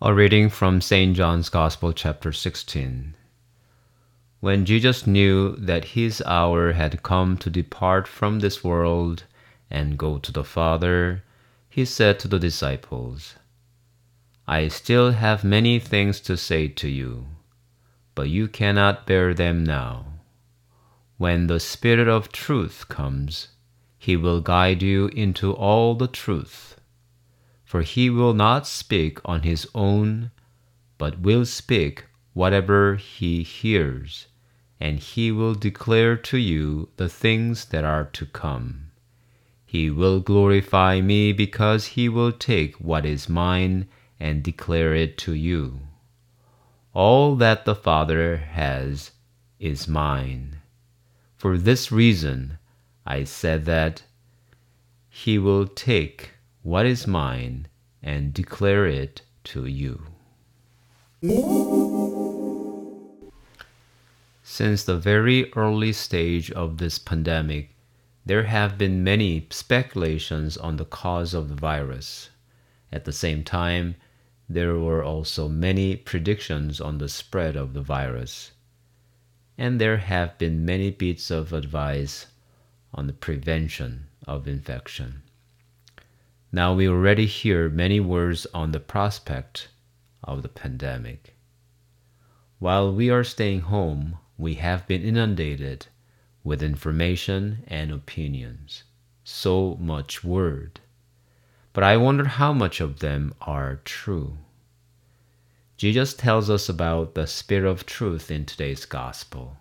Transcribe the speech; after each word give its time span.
A 0.00 0.14
reading 0.14 0.48
from 0.48 0.80
St. 0.80 1.16
John's 1.16 1.48
Gospel, 1.48 1.92
chapter 1.92 2.32
16. 2.32 3.16
When 4.38 4.64
Jesus 4.64 5.08
knew 5.08 5.56
that 5.56 5.96
his 5.96 6.22
hour 6.24 6.70
had 6.70 7.02
come 7.02 7.36
to 7.38 7.50
depart 7.50 8.06
from 8.06 8.38
this 8.38 8.62
world 8.62 9.24
and 9.68 9.98
go 9.98 10.18
to 10.18 10.30
the 10.30 10.44
Father, 10.44 11.24
he 11.68 11.84
said 11.84 12.20
to 12.20 12.28
the 12.28 12.38
disciples, 12.38 13.34
I 14.46 14.68
still 14.68 15.10
have 15.10 15.42
many 15.42 15.80
things 15.80 16.20
to 16.20 16.36
say 16.36 16.68
to 16.68 16.88
you, 16.88 17.26
but 18.14 18.28
you 18.28 18.46
cannot 18.46 19.04
bear 19.04 19.34
them 19.34 19.64
now. 19.64 20.04
When 21.16 21.48
the 21.48 21.58
Spirit 21.58 22.06
of 22.06 22.30
truth 22.30 22.86
comes, 22.88 23.48
he 23.98 24.16
will 24.16 24.40
guide 24.40 24.80
you 24.80 25.08
into 25.08 25.52
all 25.52 25.96
the 25.96 26.06
truth. 26.06 26.77
For 27.68 27.82
he 27.82 28.08
will 28.08 28.32
not 28.32 28.66
speak 28.66 29.18
on 29.26 29.42
his 29.42 29.68
own, 29.74 30.30
but 30.96 31.20
will 31.20 31.44
speak 31.44 32.06
whatever 32.32 32.96
he 32.96 33.42
hears, 33.42 34.26
and 34.80 34.98
he 34.98 35.30
will 35.30 35.54
declare 35.54 36.16
to 36.16 36.38
you 36.38 36.88
the 36.96 37.10
things 37.10 37.66
that 37.66 37.84
are 37.84 38.06
to 38.06 38.24
come. 38.24 38.90
He 39.66 39.90
will 39.90 40.20
glorify 40.20 41.02
me 41.02 41.34
because 41.34 41.88
he 41.88 42.08
will 42.08 42.32
take 42.32 42.74
what 42.76 43.04
is 43.04 43.28
mine 43.28 43.86
and 44.18 44.42
declare 44.42 44.94
it 44.94 45.18
to 45.18 45.34
you. 45.34 45.80
All 46.94 47.36
that 47.36 47.66
the 47.66 47.74
Father 47.74 48.38
has 48.38 49.10
is 49.60 49.86
mine. 49.86 50.60
For 51.36 51.58
this 51.58 51.92
reason, 51.92 52.56
I 53.04 53.24
said 53.24 53.66
that 53.66 54.04
he 55.10 55.38
will 55.38 55.66
take 55.66 56.30
what 56.68 56.84
is 56.84 57.06
mine 57.06 57.66
and 58.02 58.34
declare 58.34 58.86
it 58.86 59.22
to 59.42 59.64
you. 59.64 60.02
Since 64.42 64.84
the 64.84 64.98
very 64.98 65.50
early 65.54 65.94
stage 65.94 66.50
of 66.50 66.76
this 66.76 66.98
pandemic, 66.98 67.74
there 68.26 68.42
have 68.42 68.76
been 68.76 69.02
many 69.02 69.46
speculations 69.48 70.58
on 70.58 70.76
the 70.76 70.84
cause 70.84 71.32
of 71.32 71.48
the 71.48 71.54
virus. 71.54 72.28
At 72.92 73.06
the 73.06 73.14
same 73.14 73.44
time, 73.44 73.94
there 74.46 74.76
were 74.76 75.02
also 75.02 75.48
many 75.48 75.96
predictions 75.96 76.82
on 76.82 76.98
the 76.98 77.08
spread 77.08 77.56
of 77.56 77.72
the 77.72 77.80
virus. 77.80 78.52
And 79.56 79.80
there 79.80 79.96
have 79.96 80.36
been 80.36 80.66
many 80.66 80.90
bits 80.90 81.30
of 81.30 81.54
advice 81.54 82.26
on 82.92 83.06
the 83.06 83.14
prevention 83.14 84.08
of 84.26 84.46
infection. 84.46 85.22
Now 86.50 86.72
we 86.72 86.88
already 86.88 87.26
hear 87.26 87.68
many 87.68 88.00
words 88.00 88.46
on 88.54 88.72
the 88.72 88.80
prospect 88.80 89.68
of 90.24 90.42
the 90.42 90.48
pandemic. 90.48 91.36
While 92.58 92.94
we 92.94 93.10
are 93.10 93.22
staying 93.22 93.60
home, 93.62 94.18
we 94.38 94.54
have 94.54 94.86
been 94.86 95.02
inundated 95.02 95.88
with 96.42 96.62
information 96.62 97.64
and 97.68 97.90
opinions. 97.90 98.84
So 99.24 99.76
much 99.78 100.24
word. 100.24 100.80
But 101.74 101.84
I 101.84 101.98
wonder 101.98 102.24
how 102.24 102.54
much 102.54 102.80
of 102.80 103.00
them 103.00 103.34
are 103.42 103.80
true. 103.84 104.38
Jesus 105.76 106.14
tells 106.14 106.48
us 106.48 106.68
about 106.68 107.14
the 107.14 107.26
Spirit 107.26 107.68
of 107.70 107.84
truth 107.84 108.30
in 108.30 108.46
today's 108.46 108.86
Gospel. 108.86 109.58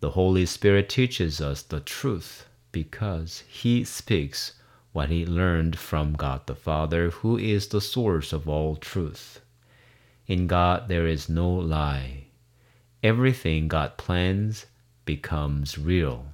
The 0.00 0.10
Holy 0.10 0.44
Spirit 0.44 0.90
teaches 0.90 1.40
us 1.40 1.62
the 1.62 1.80
truth 1.80 2.44
because 2.70 3.44
He 3.48 3.82
speaks 3.82 4.52
what 4.92 5.08
He 5.08 5.24
learned 5.24 5.78
from 5.78 6.12
God 6.12 6.46
the 6.46 6.54
Father, 6.54 7.10
who 7.10 7.38
is 7.38 7.68
the 7.68 7.80
source 7.80 8.32
of 8.32 8.48
all 8.48 8.76
truth. 8.76 9.40
In 10.26 10.46
God 10.46 10.88
there 10.88 11.06
is 11.06 11.28
no 11.28 11.50
lie. 11.50 12.26
Everything 13.02 13.68
God 13.68 13.96
plans 13.96 14.66
becomes 15.04 15.78
real, 15.78 16.26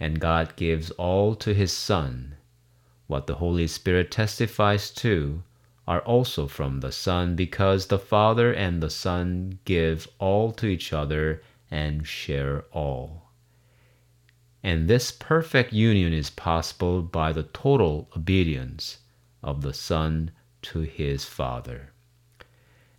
and 0.00 0.20
God 0.20 0.56
gives 0.56 0.90
all 0.92 1.34
to 1.36 1.52
His 1.52 1.72
Son. 1.72 2.36
What 3.06 3.26
the 3.26 3.34
Holy 3.34 3.66
Spirit 3.66 4.10
testifies 4.10 4.90
to 4.92 5.42
are 5.86 6.00
also 6.02 6.46
from 6.46 6.80
the 6.80 6.92
Son, 6.92 7.34
because 7.34 7.88
the 7.88 7.98
Father 7.98 8.52
and 8.52 8.82
the 8.82 8.90
Son 8.90 9.58
give 9.64 10.08
all 10.18 10.52
to 10.52 10.66
each 10.66 10.92
other 10.92 11.42
and 11.70 12.06
share 12.06 12.64
all. 12.72 13.31
And 14.62 14.88
this 14.88 15.10
perfect 15.10 15.72
union 15.72 16.12
is 16.12 16.30
possible 16.30 17.02
by 17.02 17.32
the 17.32 17.42
total 17.42 18.08
obedience 18.16 18.98
of 19.42 19.62
the 19.62 19.74
Son 19.74 20.30
to 20.62 20.80
his 20.80 21.24
Father. 21.24 21.92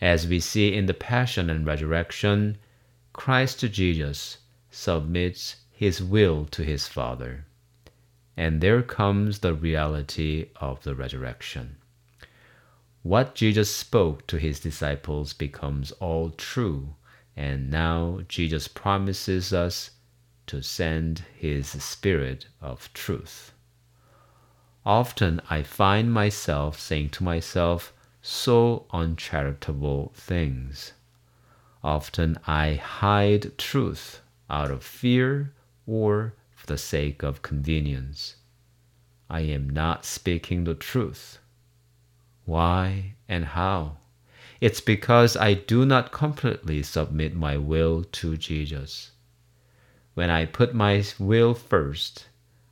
As 0.00 0.26
we 0.26 0.40
see 0.40 0.74
in 0.74 0.86
the 0.86 0.94
Passion 0.94 1.48
and 1.48 1.64
Resurrection, 1.64 2.58
Christ 3.12 3.60
Jesus 3.70 4.38
submits 4.70 5.56
his 5.70 6.02
will 6.02 6.46
to 6.46 6.64
his 6.64 6.88
Father. 6.88 7.44
And 8.36 8.60
there 8.60 8.82
comes 8.82 9.38
the 9.38 9.54
reality 9.54 10.48
of 10.56 10.82
the 10.82 10.94
resurrection. 10.94 11.76
What 13.02 13.34
Jesus 13.34 13.74
spoke 13.74 14.26
to 14.28 14.38
his 14.38 14.58
disciples 14.58 15.32
becomes 15.32 15.92
all 15.92 16.30
true, 16.30 16.94
and 17.36 17.70
now 17.70 18.20
Jesus 18.28 18.66
promises 18.68 19.52
us 19.52 19.90
to 20.46 20.62
send 20.62 21.24
his 21.36 21.68
Spirit 21.68 22.46
of 22.60 22.92
truth. 22.92 23.52
Often 24.84 25.40
I 25.48 25.62
find 25.62 26.12
myself 26.12 26.80
saying 26.80 27.10
to 27.10 27.24
myself 27.24 27.92
so 28.20 28.86
uncharitable 28.92 30.12
things. 30.14 30.92
Often 31.84 32.38
I 32.46 32.74
hide 32.74 33.56
truth 33.58 34.20
out 34.48 34.70
of 34.70 34.84
fear 34.84 35.52
or 35.86 36.34
for 36.50 36.66
the 36.66 36.78
sake 36.78 37.22
of 37.22 37.42
convenience. 37.42 38.36
I 39.28 39.40
am 39.40 39.70
not 39.70 40.04
speaking 40.04 40.64
the 40.64 40.74
truth. 40.74 41.38
Why 42.44 43.14
and 43.28 43.44
how? 43.44 43.98
It's 44.60 44.80
because 44.80 45.36
I 45.36 45.54
do 45.54 45.84
not 45.84 46.12
completely 46.12 46.82
submit 46.82 47.34
my 47.34 47.56
will 47.56 48.04
to 48.04 48.36
Jesus. 48.36 49.10
When 50.14 50.28
I 50.28 50.44
put 50.44 50.74
my 50.74 51.04
will 51.18 51.54
first, 51.54 52.26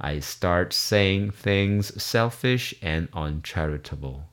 I 0.00 0.20
start 0.20 0.72
saying 0.72 1.32
things 1.32 2.00
selfish 2.02 2.74
and 2.80 3.08
uncharitable. 3.12 4.28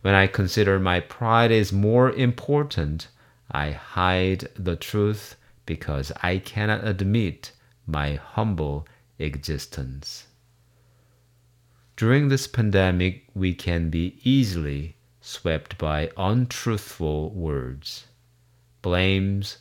When 0.00 0.14
I 0.14 0.26
consider 0.26 0.78
my 0.78 1.00
pride 1.00 1.50
is 1.50 1.72
more 1.72 2.10
important, 2.10 3.08
I 3.50 3.72
hide 3.72 4.48
the 4.54 4.76
truth 4.76 5.36
because 5.66 6.10
I 6.22 6.38
cannot 6.38 6.86
admit 6.86 7.52
my 7.86 8.14
humble 8.14 8.86
existence. 9.18 10.26
During 11.96 12.28
this 12.28 12.46
pandemic, 12.46 13.26
we 13.34 13.54
can 13.54 13.90
be 13.90 14.18
easily 14.24 14.96
swept 15.20 15.78
by 15.78 16.10
untruthful 16.16 17.30
words, 17.30 18.06
blames, 18.80 19.58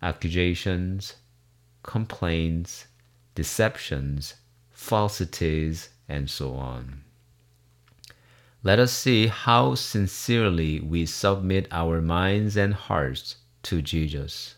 accusations, 0.00 1.16
complaints, 1.82 2.86
deceptions, 3.34 4.34
falsities, 4.70 5.90
and 6.08 6.28
so 6.30 6.54
on. 6.54 7.02
Let 8.62 8.78
us 8.78 8.92
see 8.92 9.26
how 9.26 9.74
sincerely 9.74 10.78
we 10.78 11.06
submit 11.06 11.66
our 11.72 12.00
minds 12.00 12.56
and 12.56 12.74
hearts 12.74 13.36
to 13.64 13.82
Jesus. 13.82 14.54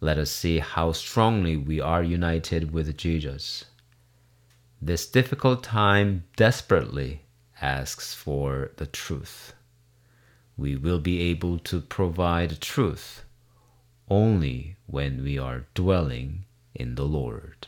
Let 0.00 0.18
us 0.18 0.30
see 0.30 0.58
how 0.58 0.92
strongly 0.92 1.56
we 1.56 1.80
are 1.80 2.02
united 2.02 2.72
with 2.72 2.96
Jesus. 2.96 3.64
This 4.80 5.06
difficult 5.06 5.62
time 5.62 6.24
desperately 6.36 7.22
asks 7.60 8.14
for 8.14 8.72
the 8.76 8.86
truth. 8.86 9.52
We 10.56 10.76
will 10.76 10.98
be 10.98 11.20
able 11.22 11.58
to 11.60 11.80
provide 11.80 12.60
truth 12.60 13.24
only 14.12 14.76
when 14.86 15.22
we 15.22 15.38
are 15.38 15.64
dwelling 15.72 16.44
in 16.74 16.96
the 16.96 17.04
Lord. 17.04 17.66